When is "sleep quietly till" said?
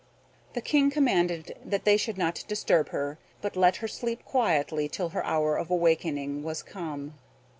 3.87-5.09